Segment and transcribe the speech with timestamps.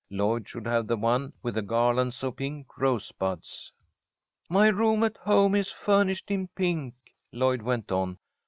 [0.09, 3.71] Lloyd should have the one with the garlands of pink rosebuds.
[4.49, 6.95] "My room at home is furnished in pink,"
[7.31, 8.17] Lloyd went on.